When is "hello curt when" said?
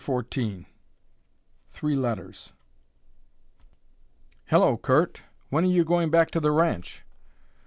4.45-5.63